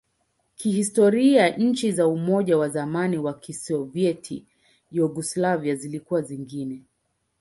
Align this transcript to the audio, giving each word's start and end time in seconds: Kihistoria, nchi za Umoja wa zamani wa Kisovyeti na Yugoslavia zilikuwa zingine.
Kihistoria, 0.57 1.49
nchi 1.57 1.91
za 1.91 2.07
Umoja 2.07 2.57
wa 2.57 2.69
zamani 2.69 3.17
wa 3.17 3.33
Kisovyeti 3.33 4.35
na 4.39 4.45
Yugoslavia 4.91 5.75
zilikuwa 5.75 6.21
zingine. 6.21 6.83